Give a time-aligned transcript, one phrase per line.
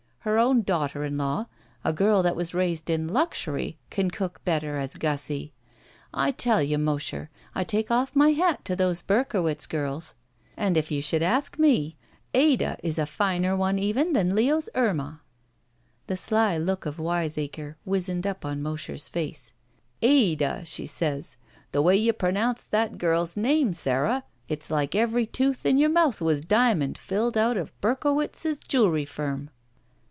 [0.23, 1.47] Her own daughter in law,
[1.83, 5.51] a girl that was raised in luxury, can cook better as Gussie.
[6.13, 10.13] I tell you, Mosher, I take oflE my hat to those Berk owitz girls.
[10.55, 11.97] And if you should ask me,
[12.35, 15.21] Ada is a finer one even than Leo's Irma."
[16.05, 19.53] The sly look of wiseacre wizened up Mosher's face.
[20.03, 21.35] "Ada!" she says.
[21.71, 26.21] "The way you pronoimce that girl's name, Sara, it's like every tooth in your mouth
[26.21, 29.49] was diamond filled out of Berkowitz's jewelry firm."